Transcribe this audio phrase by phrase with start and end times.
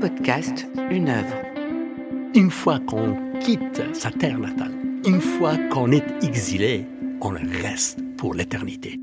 [0.00, 1.36] podcast, une œuvre.
[2.34, 4.72] Une fois qu'on quitte sa terre natale,
[5.06, 6.86] une fois qu'on est exilé,
[7.22, 9.00] on reste pour l'éternité.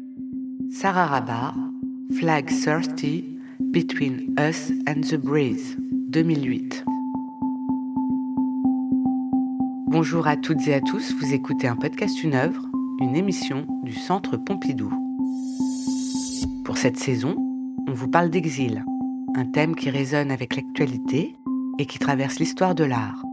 [0.71, 1.55] Sarah Rabar,
[2.17, 3.25] Flag Thirsty,
[3.59, 5.77] Between Us and the Breeze,
[6.09, 6.85] 2008.
[9.87, 12.67] Bonjour à toutes et à tous, vous écoutez un podcast Une œuvre,
[12.99, 14.91] une émission du Centre Pompidou.
[16.65, 17.35] Pour cette saison,
[17.87, 18.85] on vous parle d'exil,
[19.35, 21.35] un thème qui résonne avec l'actualité
[21.79, 23.23] et qui traverse l'histoire de l'art.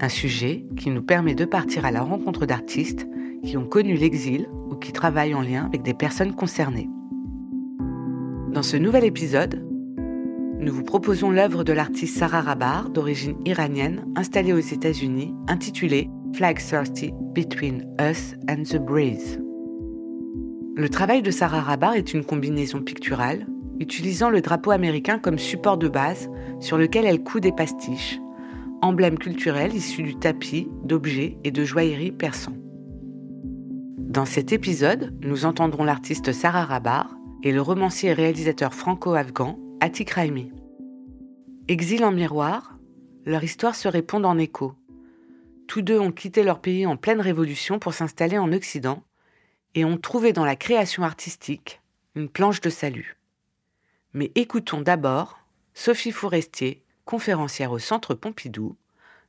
[0.00, 3.06] Un sujet qui nous permet de partir à la rencontre d'artistes
[3.44, 6.88] qui ont connu l'exil ou qui travaillent en lien avec des personnes concernées.
[8.52, 9.64] Dans ce nouvel épisode,
[10.60, 16.58] nous vous proposons l'œuvre de l'artiste Sarah Rabar, d'origine iranienne, installée aux États-Unis, intitulée Flag
[16.58, 19.40] 30 Between Us and the Breeze.
[20.74, 23.46] Le travail de Sarah Rabar est une combinaison picturale
[23.80, 28.20] utilisant le drapeau américain comme support de base sur lequel elle coud des pastiches,
[28.82, 32.56] emblèmes culturels issus du tapis, d'objets et de joailleries persans.
[33.96, 40.10] Dans cet épisode, nous entendrons l'artiste Sarah Rabar et le romancier et réalisateur franco-afghan Atik
[40.10, 40.50] Raimi.
[41.68, 42.78] Exil en miroir,
[43.26, 44.72] leur histoire se répond en écho.
[45.66, 49.02] Tous deux ont quitté leur pays en pleine révolution pour s'installer en Occident
[49.74, 51.82] et ont trouvé dans la création artistique
[52.14, 53.17] une planche de salut.
[54.14, 55.38] Mais écoutons d'abord
[55.74, 58.74] Sophie Forestier, conférencière au Centre Pompidou,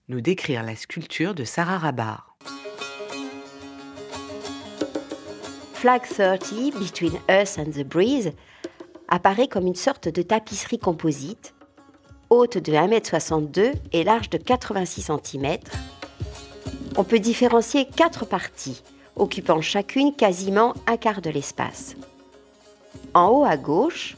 [0.08, 2.38] nous décrire la sculpture de Sarah Rabar.
[5.74, 8.32] Flag 30, Between Us and the Breeze,
[9.10, 11.54] apparaît comme une sorte de tapisserie composite,
[12.30, 15.58] haute de 1m62 et large de 86 cm.
[16.96, 18.82] On peut différencier quatre parties,
[19.18, 21.98] occupant chacune quasiment un quart de l'espace.
[23.14, 24.16] En haut à gauche,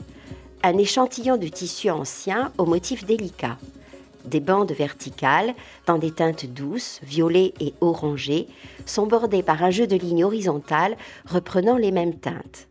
[0.64, 3.58] un échantillon de tissu ancien au motif délicat.
[4.26, 5.56] Des bandes verticales,
[5.88, 8.48] dans des teintes douces, violet et orangées,
[8.86, 10.96] sont bordées par un jeu de lignes horizontales
[11.26, 12.68] reprenant les mêmes teintes.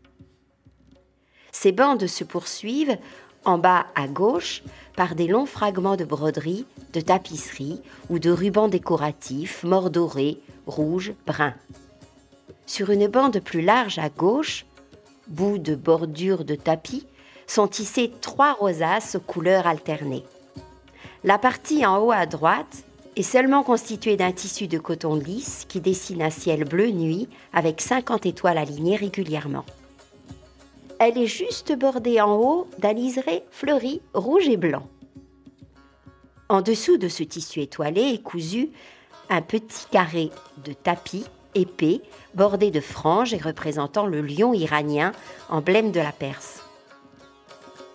[1.51, 2.97] Ces bandes se poursuivent,
[3.43, 4.63] en bas à gauche,
[4.95, 11.55] par des longs fragments de broderie, de tapisserie ou de rubans décoratifs, mordorés, rouges, bruns.
[12.65, 14.65] Sur une bande plus large à gauche,
[15.27, 17.05] bout de bordure de tapis,
[17.51, 20.23] sont tissées trois rosaces aux couleurs alternées.
[21.25, 22.85] La partie en haut à droite
[23.17, 27.81] est seulement constituée d'un tissu de coton lisse qui dessine un ciel bleu nuit avec
[27.81, 29.65] 50 étoiles alignées régulièrement.
[30.97, 34.87] Elle est juste bordée en haut d'un liseré fleuri rouge et blanc.
[36.47, 38.69] En dessous de ce tissu étoilé est cousu
[39.29, 40.31] un petit carré
[40.63, 41.99] de tapis épais
[42.33, 45.11] bordé de franges et représentant le lion iranien,
[45.49, 46.61] emblème de la Perse.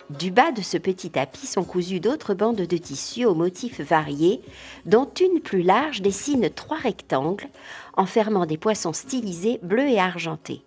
[0.09, 4.41] Du bas de ce petit tapis sont cousues d'autres bandes de tissu aux motifs variés,
[4.85, 7.49] dont une plus large dessine trois rectangles
[7.97, 10.63] enfermant des poissons stylisés bleus et argentés.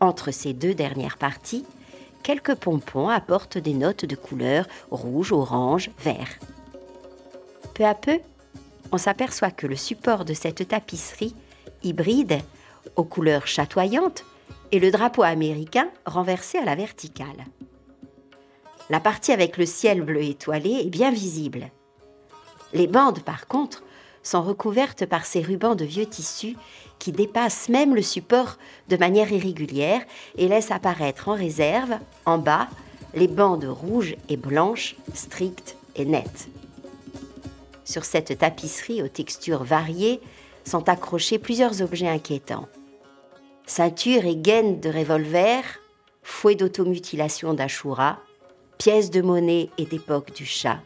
[0.00, 1.64] Entre ces deux dernières parties,
[2.24, 6.38] quelques pompons apportent des notes de couleurs rouge, orange, vert.
[7.74, 8.18] Peu à peu,
[8.90, 11.36] on s'aperçoit que le support de cette tapisserie,
[11.84, 12.40] hybride,
[12.96, 14.24] aux couleurs chatoyantes,
[14.72, 17.46] est le drapeau américain renversé à la verticale.
[18.90, 21.70] La partie avec le ciel bleu étoilé est bien visible.
[22.72, 23.84] Les bandes, par contre,
[24.24, 26.56] sont recouvertes par ces rubans de vieux tissu
[26.98, 28.58] qui dépassent même le support
[28.88, 30.02] de manière irrégulière
[30.36, 32.68] et laissent apparaître en réserve, en bas,
[33.14, 36.48] les bandes rouges et blanches, strictes et nettes.
[37.84, 40.20] Sur cette tapisserie aux textures variées
[40.64, 42.68] sont accrochés plusieurs objets inquiétants.
[43.66, 45.62] Ceinture et gaines de revolver,
[46.22, 48.18] fouet d'automutilation d'Ashura,
[48.80, 50.78] pièces de monnaie et d'époque du chat,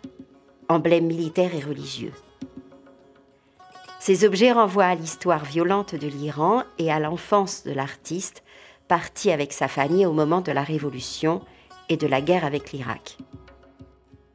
[0.68, 2.12] emblèmes militaires et religieux.
[4.00, 8.42] Ces objets renvoient à l'histoire violente de l'Iran et à l'enfance de l'artiste,
[8.88, 11.40] parti avec sa famille au moment de la Révolution
[11.88, 13.16] et de la guerre avec l'Irak.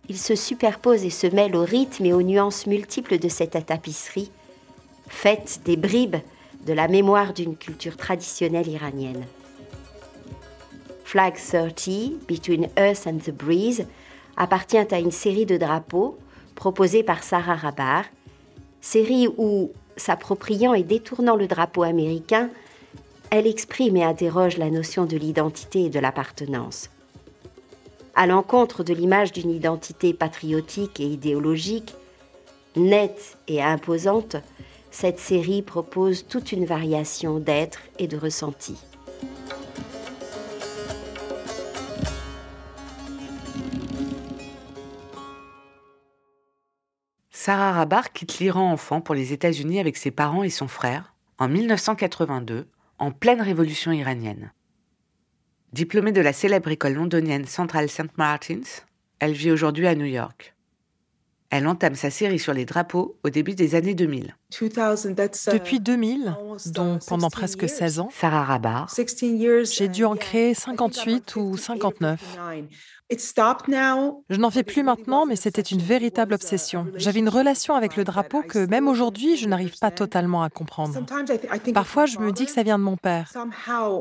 [0.07, 4.31] Ils se superposent et se mêlent au rythme et aux nuances multiples de cette tapisserie,
[5.09, 6.15] faite des bribes
[6.65, 9.25] de la mémoire d'une culture traditionnelle iranienne.
[11.09, 13.87] Flag 30, Between Us and the Breeze,
[14.37, 16.19] appartient à une série de drapeaux
[16.53, 18.05] proposés par Sarah Rabar,
[18.79, 22.51] série où, s'appropriant et détournant le drapeau américain,
[23.31, 26.91] elle exprime et interroge la notion de l'identité et de l'appartenance.
[28.13, 31.95] À l'encontre de l'image d'une identité patriotique et idéologique,
[32.75, 34.35] nette et imposante,
[34.91, 38.75] cette série propose toute une variation d'être et de ressenti.
[47.49, 51.47] Sarah Rabar quitte l'Iran enfant pour les États-Unis avec ses parents et son frère en
[51.47, 52.67] 1982,
[52.99, 54.53] en pleine révolution iranienne.
[55.73, 58.15] Diplômée de la célèbre école londonienne Central St.
[58.19, 58.83] Martins,
[59.17, 60.53] elle vit aujourd'hui à New York.
[61.51, 64.35] Elle entame sa série sur les drapeaux au début des années 2000.
[65.51, 66.35] Depuis 2000,
[66.67, 68.93] dont pendant presque 16 ans, Sarah Rabar,
[69.63, 72.37] j'ai dû en créer 58 ou 59.
[74.29, 76.85] Je n'en fais plus maintenant, mais c'était une véritable obsession.
[76.95, 81.03] J'avais une relation avec le drapeau que même aujourd'hui, je n'arrive pas totalement à comprendre.
[81.73, 83.33] Parfois, je me dis que ça vient de mon père.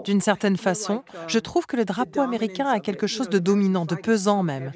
[0.05, 3.95] D'une certaine façon, je trouve que le drapeau américain a quelque chose de dominant, de
[3.95, 4.71] pesant même.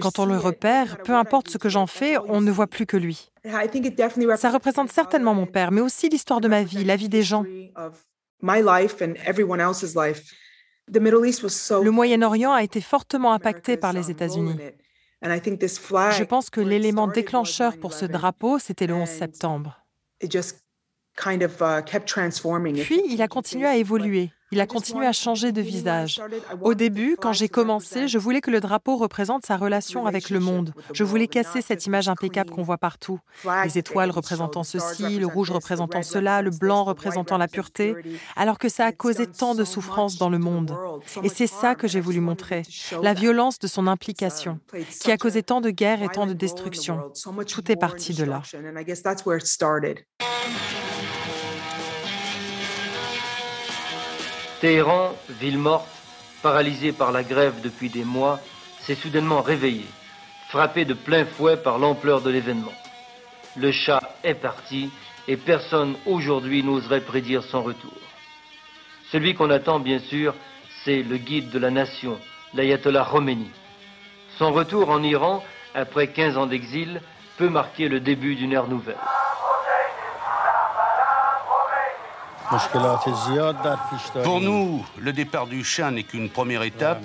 [0.00, 2.96] Quand on le repère, peu importe ce que j'en fais, on ne voit plus que
[2.96, 3.30] lui.
[4.36, 7.44] Ça représente certainement mon père, mais aussi l'histoire de ma vie, la vie des gens.
[10.88, 14.56] Le Moyen-Orient a été fortement impacté par les États-Unis.
[15.22, 19.78] Je pense que l'élément déclencheur pour ce drapeau, c'était le 11 septembre.
[22.82, 24.30] Puis, il a continué à évoluer.
[24.52, 26.20] Il a continué à changer de visage.
[26.60, 30.40] Au début, quand j'ai commencé, je voulais que le drapeau représente sa relation avec le
[30.40, 30.74] monde.
[30.92, 33.18] Je voulais casser cette image impeccable qu'on voit partout.
[33.64, 37.94] Les étoiles représentant ceci, le rouge représentant cela, le blanc représentant la pureté,
[38.36, 40.76] alors que ça a causé tant de souffrances dans le monde.
[41.22, 42.62] Et c'est ça que j'ai voulu montrer,
[43.02, 44.60] la violence de son implication,
[45.00, 47.10] qui a causé tant de guerres et tant de destruction.
[47.48, 48.42] Tout est parti de là.
[54.62, 55.88] Téhéran, ville morte,
[56.40, 58.38] paralysée par la grève depuis des mois,
[58.82, 59.88] s'est soudainement réveillée,
[60.50, 62.72] frappée de plein fouet par l'ampleur de l'événement.
[63.56, 64.88] Le chat est parti
[65.26, 67.90] et personne aujourd'hui n'oserait prédire son retour.
[69.10, 70.32] Celui qu'on attend, bien sûr,
[70.84, 72.16] c'est le guide de la nation,
[72.54, 73.50] l'ayatollah Khomeini.
[74.38, 75.42] Son retour en Iran,
[75.74, 77.00] après 15 ans d'exil,
[77.36, 78.94] peut marquer le début d'une ère nouvelle.
[84.24, 87.02] Pour nous, le départ du chat n'est qu'une première étape.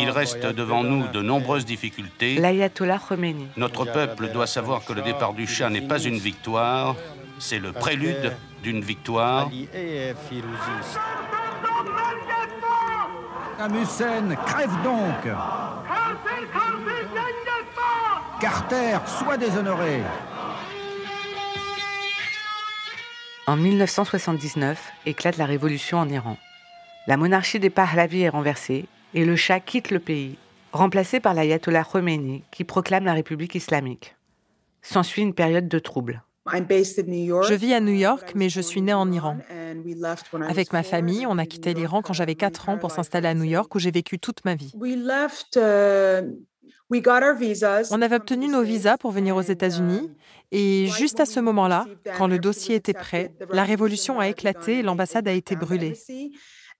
[0.00, 2.36] Il reste devant nous de nombreuses difficultés.
[2.36, 3.48] L'ayatollah Khomeini.
[3.56, 6.96] Notre peuple doit savoir que le départ du chat n'est pas une victoire,
[7.38, 8.32] c'est le prélude
[8.62, 9.50] d'une victoire.
[13.74, 15.32] Hussein, crève donc
[18.40, 20.02] Carter, sois déshonoré
[23.48, 26.36] En 1979 éclate la révolution en Iran.
[27.08, 30.38] La monarchie des Pahlavis est renversée et le Shah quitte le pays,
[30.70, 34.14] remplacé par l'ayatollah Khomeini qui proclame la République islamique.
[34.80, 36.22] S'ensuit une période de troubles.
[36.46, 39.38] Je vis à New York, mais je suis née en Iran.
[40.48, 43.42] Avec ma famille, on a quitté l'Iran quand j'avais 4 ans pour s'installer à New
[43.42, 44.72] York où j'ai vécu toute ma vie.
[47.90, 50.10] On avait obtenu nos visas pour venir aux États-Unis
[50.50, 51.86] et juste à ce moment-là,
[52.18, 55.94] quand le dossier était prêt, la révolution a éclaté et l'ambassade a été brûlée.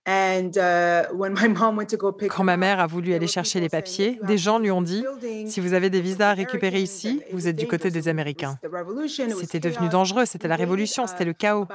[0.05, 0.51] Uh,
[2.29, 5.05] Quand ma mère a voulu aller chercher les papiers, des gens lui ont dit
[5.47, 8.59] Si vous avez des visas à récupérer ici, vous êtes du côté des Américains.
[9.39, 11.67] C'était devenu dangereux, c'était la révolution, c'était le chaos.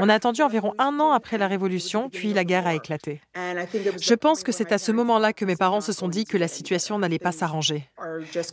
[0.00, 3.20] On a attendu environ un an après la révolution, puis la guerre a éclaté.
[3.34, 6.48] Je pense que c'est à ce moment-là que mes parents se sont dit que la
[6.48, 7.88] situation n'allait pas s'arranger.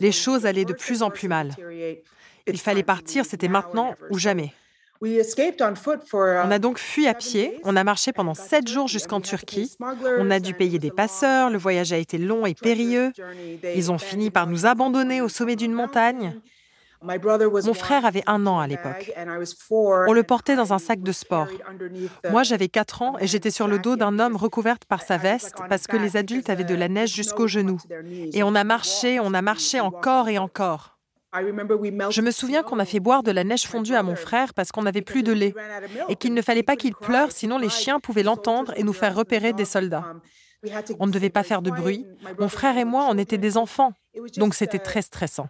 [0.00, 1.50] Les choses allaient de plus en plus mal.
[2.46, 4.52] Il fallait partir, c'était maintenant ou jamais.
[6.46, 9.76] On a donc fui à pied, on a marché pendant sept jours jusqu'en Turquie,
[10.18, 13.12] on a dû payer des passeurs, le voyage a été long et périlleux,
[13.74, 16.40] ils ont fini par nous abandonner au sommet d'une montagne.
[17.02, 19.12] Mon frère avait un an à l'époque.
[20.08, 21.48] On le portait dans un sac de sport.
[22.30, 25.56] Moi, j'avais quatre ans et j'étais sur le dos d'un homme recouverte par sa veste
[25.68, 27.78] parce que les adultes avaient de la neige jusqu'aux genoux.
[28.32, 30.93] Et on a marché, on a marché encore et encore.
[32.10, 34.70] Je me souviens qu'on a fait boire de la neige fondue à mon frère parce
[34.70, 35.54] qu'on n'avait plus de lait
[36.08, 39.14] et qu'il ne fallait pas qu'il pleure sinon les chiens pouvaient l'entendre et nous faire
[39.14, 40.14] repérer des soldats.
[40.98, 42.06] On ne devait pas faire de bruit.
[42.38, 43.92] Mon frère et moi, on était des enfants,
[44.36, 45.48] donc c'était très stressant.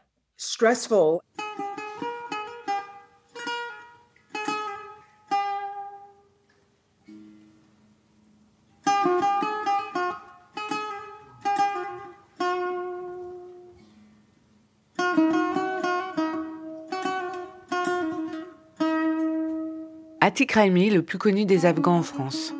[20.26, 22.54] Atik Raimi, le plus connu des Afghans en France.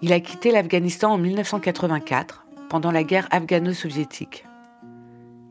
[0.00, 4.46] Il a quitté l'Afghanistan en 1984, pendant la guerre afghano-soviétique.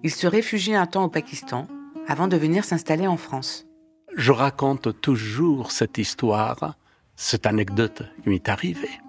[0.02, 1.68] Il se réfugie un temps au Pakistan,
[2.08, 3.68] avant de venir s'installer en France.
[4.18, 6.74] Je raconte toujours cette histoire,
[7.16, 9.00] cette anecdote qui m'est arrivée.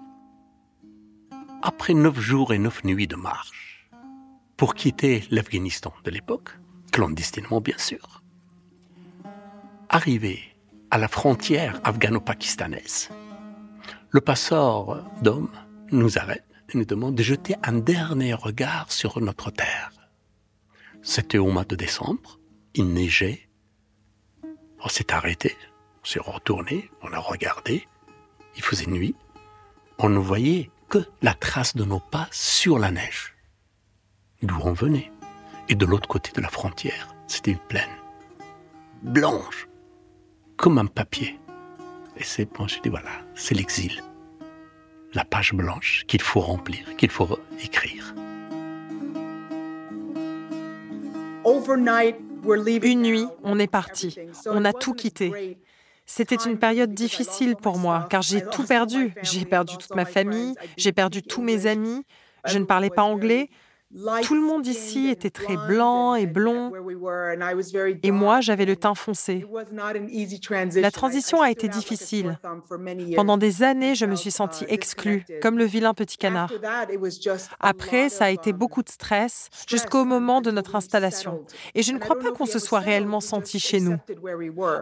[1.63, 3.89] Après neuf jours et neuf nuits de marche,
[4.57, 6.51] pour quitter l'Afghanistan de l'époque,
[6.91, 8.21] clandestinement bien sûr,
[9.89, 10.50] arrivé
[10.91, 13.09] à la frontière afghano-pakistanaise,
[14.09, 15.49] le passeur d'homme
[15.91, 19.91] nous arrête et nous demande de jeter un dernier regard sur notre terre.
[21.01, 22.39] C'était au mois de décembre,
[22.75, 23.49] il neigeait,
[24.83, 25.55] on s'est arrêté,
[26.03, 27.87] on s'est retourné, on a regardé,
[28.57, 29.15] il faisait nuit,
[29.97, 33.33] on ne voyait que la trace de nos pas sur la neige,
[34.43, 35.09] d'où on venait.
[35.69, 37.89] Et de l'autre côté de la frontière, c'était une plaine,
[39.03, 39.69] blanche,
[40.61, 41.39] comme un papier.
[42.17, 44.03] Et c'est bon, je dis voilà, c'est l'exil.
[45.15, 47.27] La page blanche qu'il faut remplir, qu'il faut
[47.61, 48.13] écrire.
[52.83, 54.15] Une nuit, on est parti.
[54.45, 55.57] On a tout quitté.
[56.05, 59.13] C'était une période difficile pour moi, car j'ai tout perdu.
[59.23, 62.03] J'ai perdu toute ma famille, j'ai perdu tous mes amis,
[62.45, 63.49] je ne parlais pas anglais,
[64.23, 66.71] tout le monde ici était très blanc et blond,
[68.03, 69.45] et moi j'avais le teint foncé.
[70.75, 72.39] La transition a été difficile.
[73.15, 76.51] Pendant des années, je me suis sentie exclue, comme le vilain petit canard.
[77.59, 81.43] Après, ça a été beaucoup de stress jusqu'au moment de notre installation.
[81.75, 83.97] Et je ne crois pas qu'on se soit réellement senti chez nous.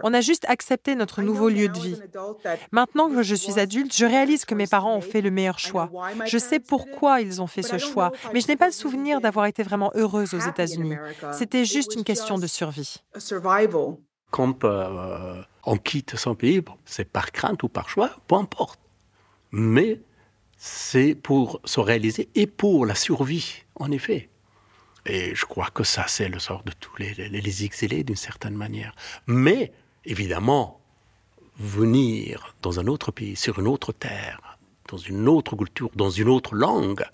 [0.04, 2.00] On a juste accepté notre nouveau lieu de vie.
[2.70, 5.90] Maintenant que je suis adulte, je réalise que mes parents ont fait le meilleur choix.
[6.26, 9.46] Je sais pourquoi ils ont fait ce choix, mais je n'ai pas le souvenir d'avoir
[9.46, 10.96] été vraiment heureuse aux États-Unis.
[11.32, 12.96] C'était juste une question de survie.
[14.30, 18.80] Quand euh, on quitte son pays, c'est par crainte ou par choix, peu importe.
[19.50, 20.00] Mais
[20.56, 24.28] c'est pour se réaliser et pour la survie, en effet.
[25.06, 28.54] Et je crois que ça, c'est le sort de tous les, les exilés d'une certaine
[28.54, 28.94] manière.
[29.26, 29.72] Mais,
[30.04, 30.80] évidemment,
[31.58, 36.28] venir dans un autre pays, sur une autre terre, dans une autre culture, dans une
[36.28, 37.04] autre langue,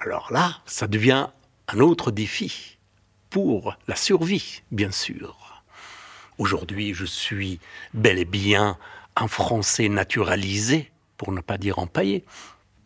[0.00, 1.28] alors là, ça devient
[1.68, 2.78] un autre défi
[3.30, 5.64] pour la survie, bien sûr.
[6.38, 7.60] Aujourd'hui, je suis
[7.94, 8.78] bel et bien
[9.16, 12.24] un Français naturalisé, pour ne pas dire empaillé,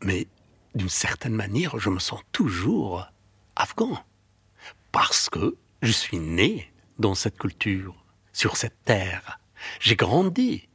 [0.02, 0.28] mais
[0.74, 3.06] d'une certaine manière, je me sens toujours
[3.56, 3.98] afghan,
[4.92, 7.94] parce que je suis né dans cette culture,
[8.32, 9.40] sur cette terre.
[9.80, 10.68] J'ai grandi.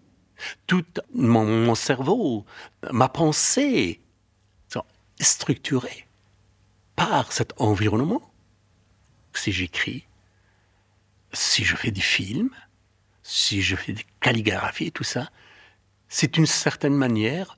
[0.68, 2.46] Tout mon, cerveau,
[2.92, 4.02] ma pensée
[4.68, 4.84] sont
[5.20, 6.06] structurés
[6.96, 8.32] par cet environnement,
[9.34, 10.06] si j'écris,
[11.34, 12.52] si je fais des films,
[13.24, 15.30] si je fais des calligraphies, tout ça,
[16.08, 17.58] c'est une certaine manière,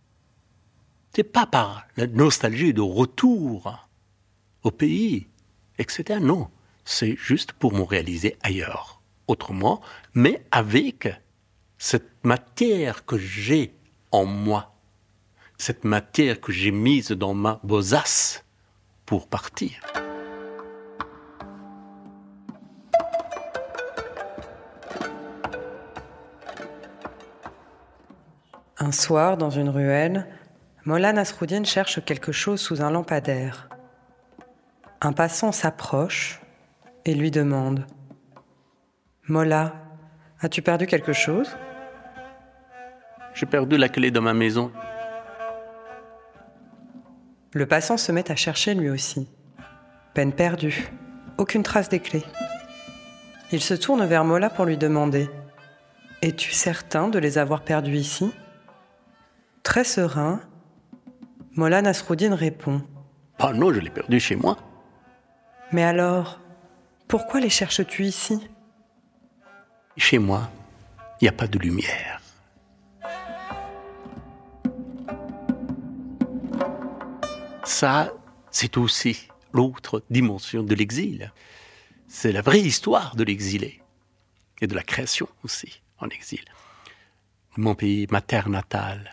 [1.13, 3.87] c'est pas par la nostalgie de retour
[4.63, 5.27] au pays,
[5.77, 6.19] etc.
[6.21, 6.49] Non,
[6.85, 9.81] c'est juste pour me réaliser ailleurs, autrement,
[10.13, 11.09] mais avec
[11.77, 13.73] cette matière que j'ai
[14.11, 14.73] en moi,
[15.57, 18.45] cette matière que j'ai mise dans ma besace,
[19.07, 19.71] pour partir.
[28.77, 30.27] Un soir, dans une ruelle,
[30.85, 33.69] Mola Nasruddin cherche quelque chose sous un lampadaire.
[35.01, 36.41] Un passant s'approche
[37.05, 37.87] et lui demande
[39.27, 39.73] Mola,
[40.41, 41.57] as-tu perdu quelque chose?
[43.33, 44.71] J'ai perdu la clé de ma maison.
[47.53, 49.27] Le passant se met à chercher lui aussi.
[50.13, 50.91] Peine perdue.
[51.37, 52.25] Aucune trace des clés.
[53.51, 55.29] Il se tourne vers Mola pour lui demander
[56.21, 58.33] Es-tu certain de les avoir perdues ici?
[59.63, 60.41] Très serein,
[61.53, 62.81] Mola Nasruddin répond
[63.39, 64.57] Ah non, je l'ai perdu chez moi.
[65.71, 66.39] Mais alors,
[67.07, 68.47] pourquoi les cherches-tu ici?
[69.95, 70.49] Chez moi,
[71.19, 72.21] il n'y a pas de lumière.
[77.67, 78.13] Ça,
[78.51, 81.31] c'est aussi l'autre dimension de l'exil.
[82.07, 83.81] C'est la vraie histoire de l'exilé
[84.61, 86.43] et de la création aussi en exil.
[87.57, 89.11] Mon pays, ma terre natale,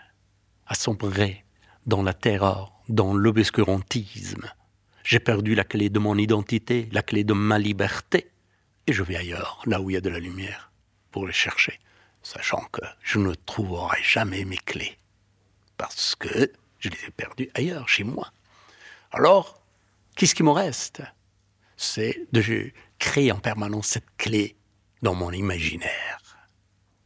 [0.67, 1.45] a sombré
[1.87, 4.51] dans la terreur, dans l'obscurantisme.
[5.03, 8.31] J'ai perdu la clé de mon identité, la clé de ma liberté,
[8.87, 10.71] et je vais ailleurs, là où il y a de la lumière,
[11.11, 11.81] pour les chercher,
[12.23, 14.99] sachant que je ne trouverai jamais mes clés,
[15.77, 18.31] parce que je les ai perdues ailleurs, chez moi.
[19.15, 19.63] Alors,
[20.17, 21.01] qu'est-ce qui me reste?
[21.77, 24.57] C'est de créer en permanence cette clé
[25.03, 26.19] dans mon imaginaire.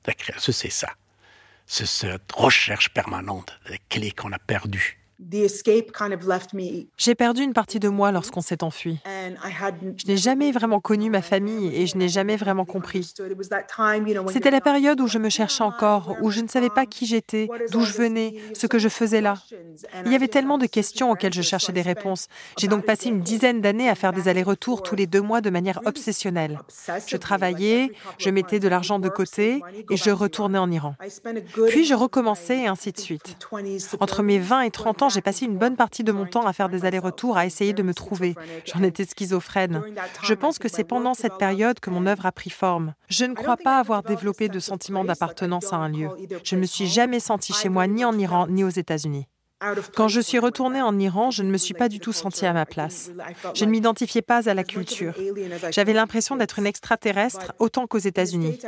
[0.06, 0.94] La c'est ça.
[1.66, 4.98] C'est cette recherche permanente des clés qu'on a perdues
[6.96, 9.00] J'ai perdu une partie de moi lorsqu'on s'est enfui.
[9.04, 13.12] Je n'ai jamais vraiment connu ma famille et je n'ai jamais vraiment compris.
[14.28, 17.48] C'était la période où je me cherchais encore, où je ne savais pas qui j'étais,
[17.72, 19.34] d'où je venais, ce que je faisais là.
[20.06, 22.28] Il y avait tellement de questions auxquelles je cherchais des réponses.
[22.56, 25.50] J'ai donc passé une dizaine d'années à faire des allers-retours tous les deux mois de
[25.50, 26.60] manière obsessionnelle.
[27.06, 30.94] Je travaillais, je mettais de l'argent de côté et je retournais en Iran.
[31.68, 33.36] Puis je recommençais et ainsi de suite.
[33.98, 36.52] Entre mes 20 et 30 ans, j'ai passé une bonne partie de mon temps à
[36.52, 38.34] faire des allers-retours, à essayer de me trouver.
[38.64, 39.82] J'en étais schizophrène.
[40.22, 42.94] Je pense que c'est pendant cette période que mon œuvre a pris forme.
[43.08, 46.08] Je ne crois pas avoir développé de sentiment d'appartenance à un lieu.
[46.44, 49.26] Je ne me suis jamais sentie chez moi ni en Iran ni aux États-Unis.
[49.94, 52.52] Quand je suis retournée en Iran, je ne me suis pas du tout sentie à
[52.52, 53.10] ma place.
[53.54, 55.14] Je ne m'identifiais pas à la culture.
[55.70, 58.58] J'avais l'impression d'être une extraterrestre autant qu'aux États-Unis.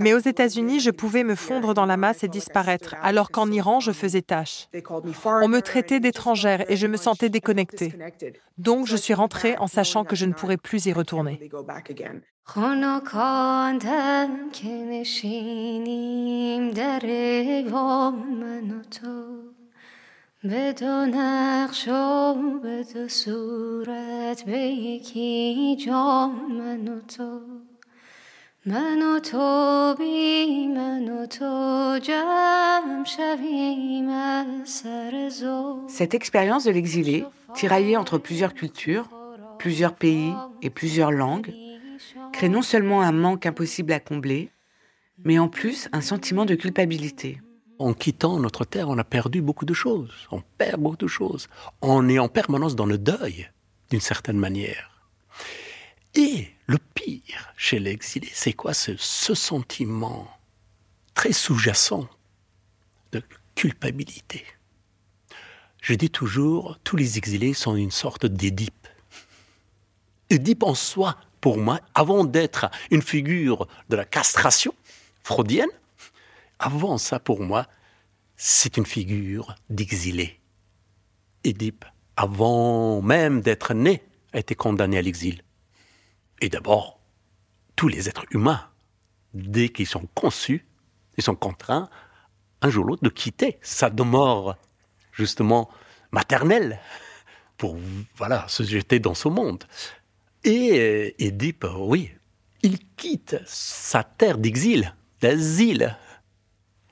[0.00, 3.80] Mais aux États-Unis, je pouvais me fondre dans la masse et disparaître, alors qu'en Iran,
[3.80, 4.68] je faisais tâche.
[5.24, 7.94] On me traitait d'étrangère et je me sentais déconnectée.
[8.58, 11.40] Donc, je suis rentrée en sachant que je ne pourrais plus y retourner.
[35.88, 37.24] Cette expérience de l'exilé,
[37.54, 39.08] tiraillée entre plusieurs cultures,
[39.58, 41.52] plusieurs pays et plusieurs langues,
[42.32, 44.50] crée non seulement un manque impossible à combler,
[45.24, 47.40] mais en plus un sentiment de culpabilité.
[47.78, 50.12] En quittant notre terre, on a perdu beaucoup de choses.
[50.30, 51.48] On perd beaucoup de choses.
[51.82, 53.50] On est en permanence dans le deuil,
[53.90, 54.90] d'une certaine manière.
[56.14, 60.28] Et le pire chez l'exilé, c'est quoi ce, ce sentiment
[61.14, 62.08] très sous-jacent
[63.12, 63.22] de
[63.54, 64.44] culpabilité?
[65.82, 68.88] Je dis toujours, tous les exilés sont une sorte d'Édipe.
[70.30, 74.74] Édipe en soi, pour moi, avant d'être une figure de la castration
[75.22, 75.68] freudienne,
[76.58, 77.66] avant ça, pour moi,
[78.36, 80.40] c'est une figure d'exilé.
[81.44, 81.84] Édipe,
[82.16, 85.42] avant même d'être né, a été condamné à l'exil.
[86.40, 87.00] Et d'abord,
[87.76, 88.68] tous les êtres humains,
[89.34, 90.66] dès qu'ils sont conçus,
[91.16, 91.88] ils sont contraints,
[92.62, 94.56] un jour ou l'autre, de quitter sa demeure,
[95.12, 95.70] justement,
[96.10, 96.80] maternelle,
[97.56, 97.76] pour,
[98.16, 99.64] voilà, se jeter dans ce monde.
[100.44, 102.12] Et Édipe, oui,
[102.62, 105.96] il quitte sa terre d'exil, d'asile,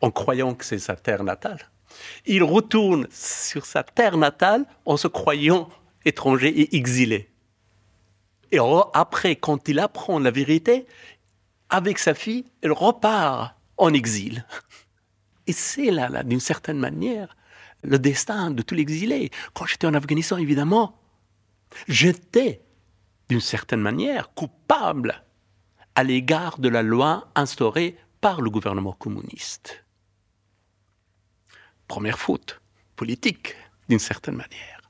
[0.04, 1.70] en croyant que c'est sa terre natale.
[2.26, 5.70] Il retourne sur sa terre natale en se croyant
[6.04, 7.30] étranger et exilé.
[8.52, 8.58] Et
[8.92, 10.86] après, quand il apprend la vérité,
[11.70, 14.44] avec sa fille, il repart en exil.
[15.46, 17.34] Et c'est là d'une certaine manière,
[17.82, 19.30] le destin de tout l'exilé.
[19.54, 21.00] Quand j'étais en Afghanistan, évidemment,
[21.88, 22.60] j'étais,
[23.30, 25.24] d'une certaine manière, coupable
[25.94, 29.83] à l'égard de la loi instaurée par le gouvernement communiste.
[31.94, 32.60] Première faute
[32.96, 33.54] politique,
[33.88, 34.80] d'une certaine manière.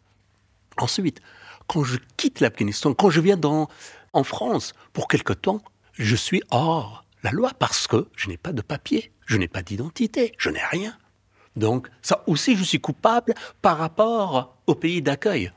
[0.79, 1.21] Ensuite,
[1.67, 3.69] quand je quitte l'Afghanistan, quand je viens dans,
[4.15, 5.61] en France pour quelque temps,
[5.93, 9.63] je suis hors la loi parce que je n'ai pas de papier, je n'ai pas
[9.63, 10.97] d'identité, je n'ai rien.
[11.57, 15.53] Donc, ça aussi, je suis coupable par rapport au pays d'accueil.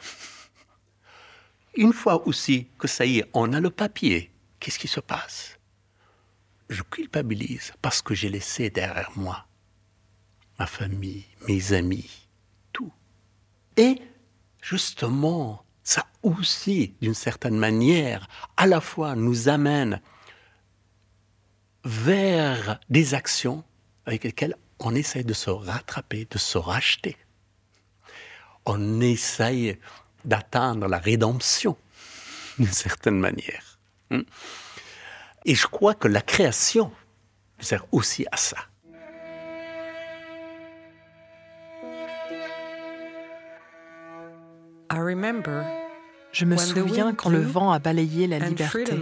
[1.76, 5.58] Une fois aussi que ça y est, on a le papier, qu'est-ce qui se passe?
[6.68, 9.48] Je culpabilise parce que j'ai laissé derrière moi
[10.60, 12.28] ma famille, mes amis,
[12.74, 12.92] tout.
[13.76, 14.02] Et
[14.62, 20.02] justement, ça aussi, d'une certaine manière, à la fois nous amène
[21.86, 23.64] vers des actions
[24.06, 27.18] avec lesquelles on essaye de se rattraper, de se racheter.
[28.66, 29.78] On essaye
[30.26, 31.78] d'atteindre la rédemption,
[32.60, 33.80] d'une certaine manière.
[34.10, 34.24] Hmm?
[35.46, 36.92] Et je crois que la création
[37.60, 38.58] sert aussi à ça.
[46.32, 48.94] Je me souviens quand le vent a balayé la liberté.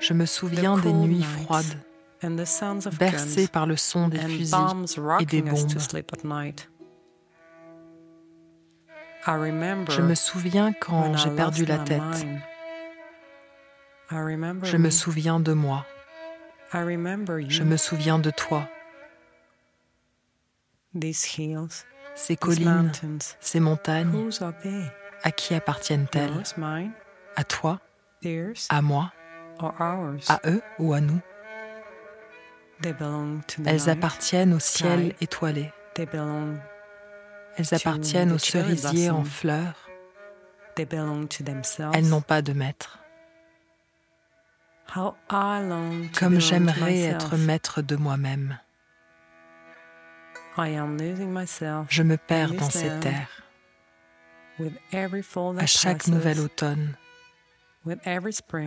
[0.00, 1.78] Je me souviens des nuits froides,
[2.98, 4.56] bercées par le son des fusils
[5.20, 5.68] et des bombes.
[9.26, 12.26] Je me souviens quand j'ai perdu la tête.
[14.10, 15.86] Je me souviens de moi.
[16.72, 18.68] Je me souviens de toi
[22.14, 22.92] ces collines,
[23.40, 24.30] ces montagnes,
[25.22, 26.42] à qui appartiennent-elles?
[27.36, 27.80] À toi?
[28.68, 29.12] À moi?
[30.28, 31.20] À eux ou à nous?
[33.64, 35.72] Elles appartiennent au ciel étoilé.
[37.56, 39.88] Elles appartiennent aux cerisiers en fleurs.
[40.76, 42.98] Elles n'ont pas de maître.
[46.18, 48.58] Comme j'aimerais être maître de moi-même.
[50.56, 53.42] Je me perds dans ces terres.
[55.58, 56.96] À chaque nouvel automne,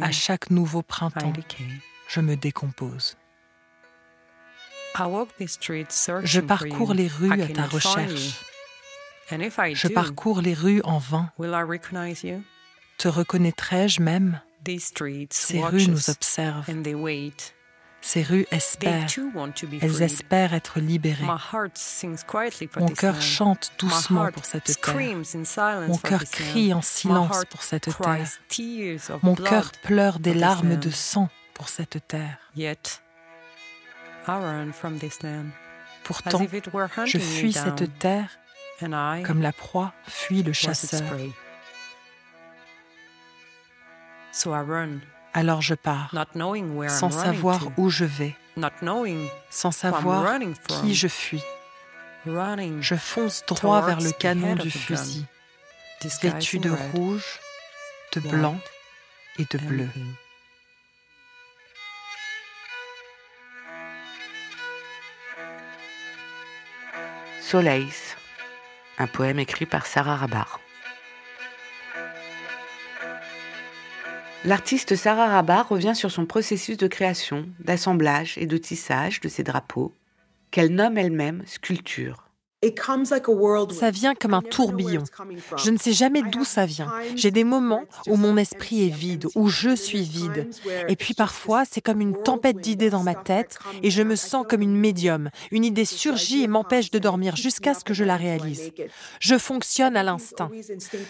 [0.02, 1.34] à chaque nouveau printemps,
[2.10, 3.15] je me décompose.
[4.95, 8.41] Je parcours les rues à ta recherche.
[9.30, 11.32] Je parcours les rues en vain.
[12.97, 14.41] Te reconnaîtrai-je même?
[15.32, 16.65] Ces rues nous observent.
[18.01, 19.07] Ces rues espèrent.
[19.81, 21.25] Elles espèrent être libérées.
[22.77, 24.95] Mon cœur chante doucement pour cette terre.
[25.88, 29.19] Mon cœur crie en silence pour cette terre.
[29.23, 32.38] Mon cœur pleure des larmes de sang pour cette terre.
[36.03, 36.41] Pourtant,
[37.05, 38.29] je fuis cette terre
[38.79, 41.01] comme la proie fuit le chasseur.
[45.38, 46.12] Alors je pars,
[46.89, 48.36] sans savoir où je vais,
[49.52, 51.43] sans savoir qui je fuis.
[52.26, 55.28] Je fonce droit vers le canon du fusil,
[56.23, 57.39] vêtu de rouge,
[58.15, 58.58] de blanc
[59.38, 59.89] et de bleu.
[67.43, 67.88] Soleil,
[68.97, 70.60] un poème écrit par Sarah Rabar.
[74.47, 79.43] L'artiste Sarah Rabar revient sur son processus de création, d'assemblage et de tissage de ses
[79.43, 79.91] drapeaux,
[80.51, 82.26] qu'elle nomme elle-même sculpture.
[83.69, 85.03] Ça vient comme un tourbillon.
[85.57, 86.91] Je ne sais jamais d'où ça vient.
[87.15, 90.49] J'ai des moments où mon esprit est vide, où je suis vide.
[90.87, 94.43] Et puis parfois, c'est comme une tempête d'idées dans ma tête et je me sens
[94.49, 95.29] comme une médium.
[95.51, 98.71] Une idée surgit et m'empêche de dormir jusqu'à ce que je la réalise.
[99.19, 100.49] Je fonctionne à l'instinct.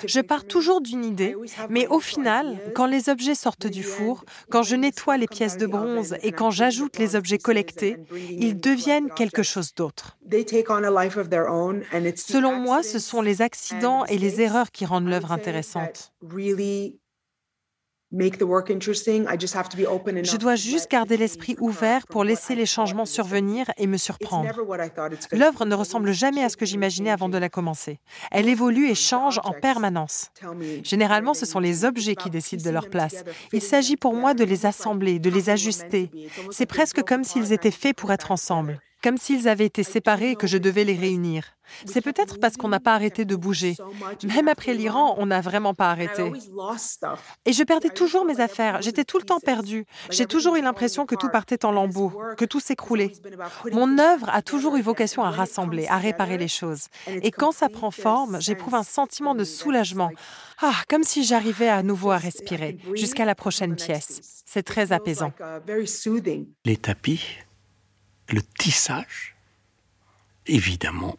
[0.05, 1.37] Je pars toujours d'une idée,
[1.69, 5.65] mais au final, quand les objets sortent du four, quand je nettoie les pièces de
[5.65, 7.97] bronze et quand j'ajoute les objets collectés,
[8.29, 10.17] ils deviennent quelque chose d'autre.
[12.15, 16.13] Selon moi, ce sont les accidents et les erreurs qui rendent l'œuvre intéressante.
[18.09, 18.29] Je
[20.37, 24.49] dois juste garder l'esprit ouvert pour laisser les changements survenir et me surprendre.
[25.33, 27.99] L'œuvre ne ressemble jamais à ce que j'imaginais avant de la commencer.
[28.31, 30.29] Elle évolue et change en permanence.
[30.83, 33.25] Généralement, ce sont les objets qui décident de leur place.
[33.51, 36.09] Il s'agit pour moi de les assembler, de les ajuster.
[36.51, 40.35] C'est presque comme s'ils étaient faits pour être ensemble comme s'ils avaient été séparés et
[40.35, 41.53] que je devais les réunir.
[41.85, 43.77] C'est peut-être parce qu'on n'a pas arrêté de bouger.
[44.35, 46.29] Même après l'Iran, on n'a vraiment pas arrêté.
[47.45, 48.81] Et je perdais toujours mes affaires.
[48.81, 49.85] J'étais tout le temps perdue.
[50.09, 53.13] J'ai toujours eu l'impression que tout partait en lambeaux, que tout s'écroulait.
[53.71, 56.87] Mon œuvre a toujours eu vocation à rassembler, à réparer les choses.
[57.07, 60.11] Et quand ça prend forme, j'éprouve un sentiment de soulagement.
[60.61, 64.43] Ah, comme si j'arrivais à nouveau à respirer jusqu'à la prochaine pièce.
[64.45, 65.31] C'est très apaisant.
[66.65, 67.46] Les tapis
[68.29, 69.35] le tissage,
[70.45, 71.17] évidemment,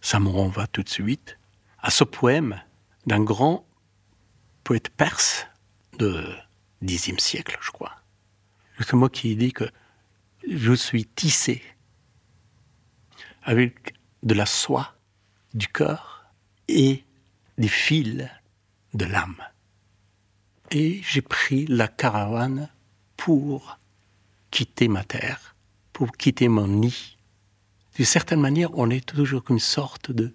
[0.00, 1.38] ça me renvoie tout de suite
[1.80, 2.60] à ce poème
[3.06, 3.66] d'un grand
[4.64, 5.46] poète perse
[5.98, 6.24] de
[6.82, 7.96] Xe siècle, je crois.
[8.78, 9.68] C'est moi qui dit que
[10.48, 11.62] je suis tissé
[13.42, 14.94] avec de la soie
[15.54, 16.26] du cœur
[16.68, 17.04] et
[17.56, 18.28] des fils
[18.94, 19.42] de l'âme.
[20.70, 22.68] Et j'ai pris la caravane
[23.16, 23.78] pour
[24.50, 25.56] quitter ma terre
[25.98, 27.16] pour quitter mon nid.
[27.96, 30.32] D'une certaine manière, on est toujours une sorte de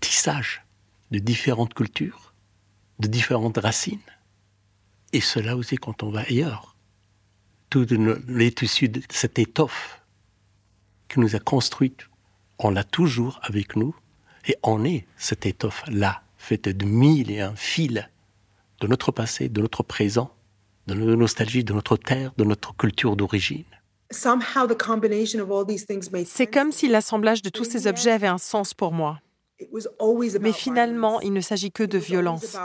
[0.00, 0.62] tissage
[1.10, 2.32] de différentes cultures,
[3.00, 3.98] de différentes racines.
[5.12, 6.76] Et cela aussi quand on va ailleurs.
[7.68, 7.84] Tout
[8.28, 10.00] les tissus de cette étoffe
[11.08, 12.08] qui nous a construite,
[12.60, 13.92] on l'a toujours avec nous.
[14.46, 18.08] Et on est cette étoffe-là, faite de mille et un fils
[18.80, 20.32] de notre passé, de notre présent,
[20.86, 23.64] de notre nostalgie, de notre terre, de notre culture d'origine.
[26.26, 29.18] C'est comme si l'assemblage de tous ces objets avait un sens pour moi.
[30.40, 32.56] Mais finalement, il ne s'agit que de violence.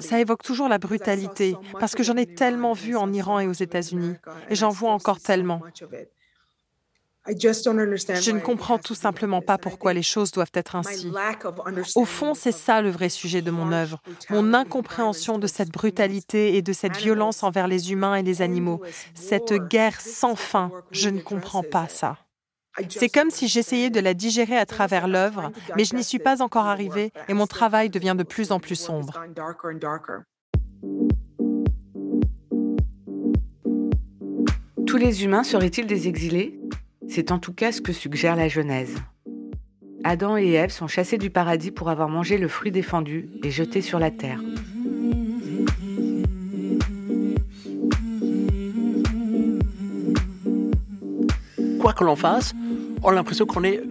[0.00, 3.52] Ça évoque toujours la brutalité, parce que j'en ai tellement vu en Iran et aux
[3.52, 4.14] États-Unis,
[4.48, 5.60] et j'en vois encore tellement.
[7.26, 11.12] Je ne comprends tout simplement pas pourquoi les choses doivent être ainsi.
[11.94, 16.56] Au fond, c'est ça le vrai sujet de mon œuvre, mon incompréhension de cette brutalité
[16.56, 18.80] et de cette violence envers les humains et les animaux,
[19.14, 20.70] cette guerre sans fin.
[20.90, 22.16] Je ne comprends pas ça.
[22.88, 26.40] C'est comme si j'essayais de la digérer à travers l'œuvre, mais je n'y suis pas
[26.40, 29.20] encore arrivée et mon travail devient de plus en plus sombre.
[34.86, 36.59] Tous les humains seraient-ils des exilés?
[37.10, 38.94] C'est en tout cas ce que suggère la Genèse.
[40.04, 43.82] Adam et Ève sont chassés du paradis pour avoir mangé le fruit défendu et jetés
[43.82, 44.40] sur la terre.
[51.80, 52.54] Quoi que l'on fasse,
[53.02, 53.82] on a l'impression qu'on est,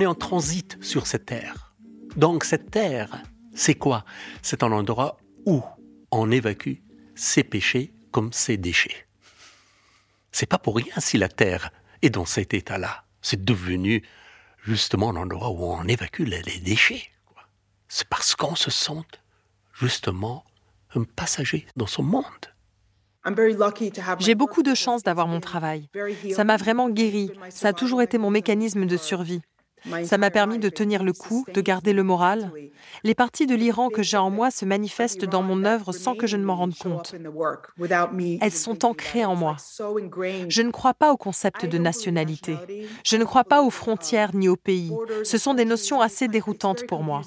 [0.00, 1.74] est en transit sur cette terre.
[2.16, 3.22] Donc cette terre,
[3.54, 4.04] c'est quoi?
[4.40, 5.62] C'est un endroit où
[6.10, 6.76] on évacue
[7.14, 9.06] ses péchés comme ses déchets.
[10.30, 11.70] C'est pas pour rien si la terre
[12.02, 13.04] est dans cet état-là.
[13.22, 14.02] C'est devenu
[14.64, 17.04] justement un endroit où on évacue les, déchets.
[17.88, 19.02] C'est parce qu'on se sent
[19.72, 20.44] justement
[20.94, 22.24] un passager dans son monde.
[24.18, 25.88] J'ai beaucoup de chance d'avoir mon travail.
[26.32, 27.30] Ça m'a vraiment guéri.
[27.50, 29.40] Ça a toujours été mon mécanisme de survie.
[30.04, 32.50] Ça m'a permis de tenir le coup, de garder le moral.
[33.04, 36.26] Les parties de l'Iran que j'ai en moi se manifestent dans mon œuvre sans que
[36.26, 37.14] je ne m'en rende compte.
[38.40, 39.56] Elles sont ancrées en moi.
[40.48, 42.56] Je ne crois pas au concept de nationalité.
[43.04, 44.92] Je ne crois pas aux frontières ni aux pays.
[45.24, 47.22] Ce sont des notions assez déroutantes pour moi.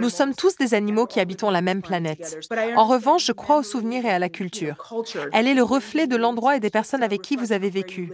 [0.00, 2.38] Nous sommes tous des animaux qui habitons la même planète.
[2.76, 4.94] En revanche, je crois aux souvenirs et à la culture.
[5.32, 8.10] Elle est le reflet de l'endroit et des personnes avec qui vous avez vécu.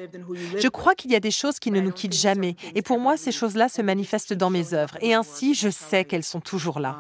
[0.59, 2.57] Je crois qu'il y a des choses qui ne nous quittent jamais.
[2.75, 6.25] Et pour moi, ces choses-là se manifestent dans mes œuvres, et ainsi je sais qu'elles
[6.25, 6.97] sont toujours là.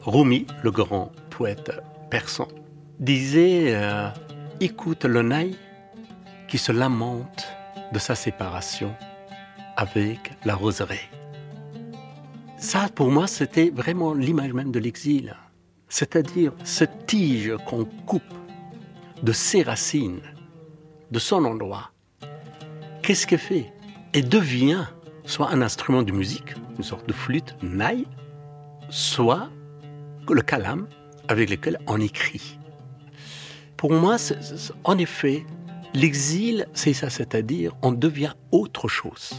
[0.00, 1.70] Rumi, le grand poète
[2.10, 2.48] persan,
[2.98, 4.08] disait euh,
[4.60, 5.56] Écoute le naï
[6.48, 7.46] qui se lamente
[7.92, 8.94] de sa séparation
[9.76, 11.19] avec la roseraie.
[12.60, 15.34] Ça, pour moi, c'était vraiment l'image même de l'exil.
[15.88, 18.22] C'est-à-dire cette tige qu'on coupe
[19.22, 20.20] de ses racines,
[21.10, 21.90] de son endroit.
[23.02, 23.72] Qu'est-ce qu'elle fait
[24.12, 24.84] Elle devient
[25.24, 28.06] soit un instrument de musique, une sorte de flûte, naï,
[28.90, 29.48] soit
[30.28, 30.86] le kalam
[31.28, 32.58] avec lequel on écrit.
[33.78, 34.16] Pour moi,
[34.84, 35.46] en effet,
[35.94, 39.32] l'exil, c'est ça, c'est-à-dire on devient autre chose.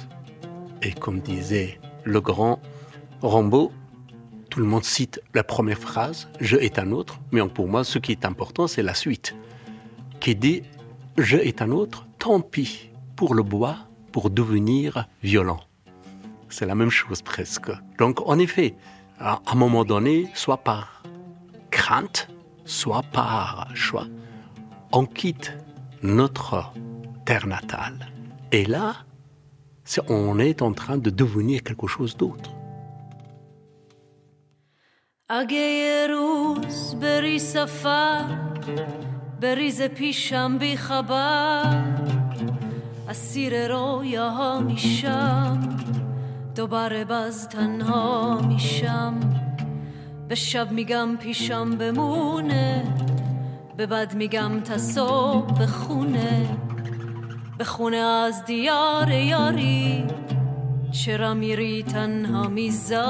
[0.81, 2.59] Et comme disait le grand
[3.21, 3.71] Rambo,
[4.49, 7.99] tout le monde cite la première phrase, je est un autre, mais pour moi, ce
[7.99, 9.35] qui est important, c'est la suite,
[10.19, 10.63] qui dit
[11.17, 13.77] je est un autre, tant pis pour le bois,
[14.11, 15.59] pour devenir violent.
[16.49, 17.71] C'est la même chose presque.
[17.97, 18.75] Donc, en effet,
[19.19, 21.03] à un moment donné, soit par
[21.69, 22.27] crainte,
[22.65, 24.07] soit par choix,
[24.91, 25.55] on quitte
[26.01, 26.73] notre
[27.23, 28.09] terre natale.
[28.51, 28.95] Et là,
[30.09, 32.51] on est en train de devenir quelque chose d'autre.
[35.33, 38.23] اگه روز بری سفر
[39.41, 41.83] بریز پیشم بی خبر.
[43.09, 45.77] اسیر رویاها میشم
[46.55, 49.19] دوباره باز تنها میشم.
[50.27, 52.83] به شب میگم پیشم بمونه
[53.77, 56.57] به بد میگم تا صبح بخونه.
[57.59, 60.07] بخونه از دیار یاری
[60.91, 63.01] چرا میری تنها می‌ذاری؟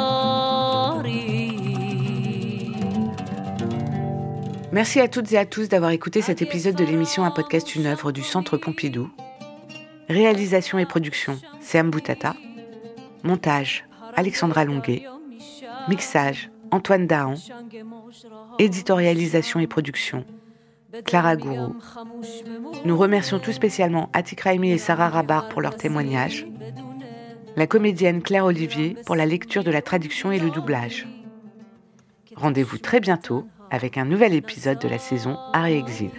[4.71, 7.87] Merci à toutes et à tous d'avoir écouté cet épisode de l'émission Un podcast, une
[7.87, 9.09] œuvre du Centre Pompidou.
[10.07, 12.35] Réalisation et production, Sam Boutata.
[13.23, 15.03] Montage, Alexandra Longuet.
[15.89, 17.35] Mixage, Antoine Dahan.
[18.59, 20.25] Éditorialisation et production,
[21.05, 21.75] Clara Gourou.
[22.85, 26.47] Nous remercions tout spécialement Atik Raimi et Sarah Rabar pour leur témoignage.
[27.57, 31.07] La comédienne Claire Olivier pour la lecture de la traduction et le doublage.
[32.37, 36.11] Rendez-vous très bientôt avec un nouvel épisode de la saison Art Exil.